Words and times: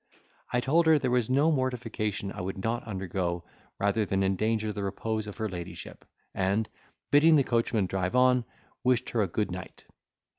I 0.51 0.61
told 0.61 0.87
her 0.87 0.97
there 0.97 1.11
was 1.11 1.29
no 1.29 1.51
mortification 1.51 2.31
I 2.31 2.41
would 2.41 2.57
not 2.57 2.83
undergo, 2.87 3.43
rather 3.77 4.03
than 4.03 4.23
endanger 4.23 4.73
the 4.73 4.81
repose 4.81 5.27
of 5.27 5.37
her 5.37 5.47
ladyship; 5.47 6.05
and, 6.33 6.67
bidding 7.11 7.35
the 7.35 7.43
coachman 7.43 7.85
drive 7.85 8.15
on, 8.15 8.45
wished 8.83 9.11
her 9.11 9.21
a 9.21 9.27
good 9.27 9.51
night. 9.51 9.85